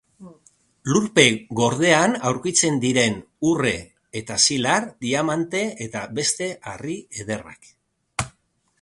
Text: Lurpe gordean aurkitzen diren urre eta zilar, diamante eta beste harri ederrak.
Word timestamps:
Lurpe 0.91 1.25
gordean 1.59 2.15
aurkitzen 2.29 2.81
diren 2.87 3.19
urre 3.51 3.75
eta 4.23 4.41
zilar, 4.49 4.91
diamante 5.07 5.65
eta 5.89 6.05
beste 6.21 6.53
harri 6.73 7.01
ederrak. 7.25 7.75